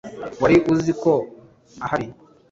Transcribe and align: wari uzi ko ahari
wari 0.41 0.57
uzi 0.73 0.91
ko 1.01 1.11
ahari 1.85 2.07